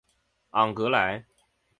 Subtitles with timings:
[0.49, 1.27] 昂格莱。